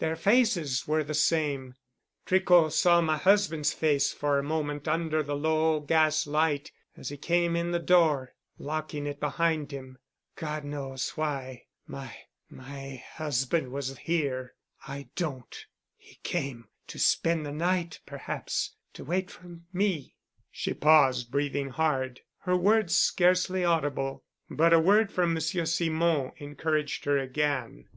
[0.00, 1.74] Their faces were the same.
[2.26, 7.16] Tricot saw my husband's face for a moment under the low gas light as he
[7.16, 9.96] came in the door, locking it behind him.
[10.36, 14.52] God knows why my—my husband was here.
[14.86, 15.56] I don't.
[15.96, 20.16] He came to spend the night perhaps—to wait for me."
[20.50, 24.22] She paused, breathing hard, her words scarcely audible.
[24.50, 27.88] But a word from Monsieur Simon encouraged her again.